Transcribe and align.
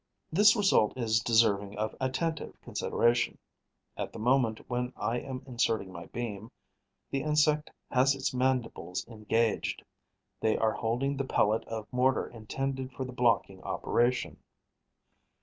This 0.31 0.55
result 0.55 0.97
is 0.97 1.19
deserving 1.19 1.77
of 1.77 1.95
attentive 2.01 2.59
consideration. 2.63 3.37
At 3.95 4.11
the 4.11 4.17
moment 4.17 4.67
when 4.67 4.91
I 4.97 5.19
am 5.19 5.43
inserting 5.45 5.91
my 5.93 6.07
beam, 6.07 6.49
the 7.11 7.21
insect 7.21 7.69
has 7.91 8.15
its 8.15 8.33
mandibles 8.33 9.07
engaged: 9.07 9.83
they 10.39 10.57
are 10.57 10.73
holding 10.73 11.17
the 11.17 11.23
pellet 11.23 11.63
of 11.65 11.85
mortar 11.93 12.25
intended 12.25 12.91
for 12.93 13.05
the 13.05 13.13
blocking 13.13 13.61
operation. 13.61 14.41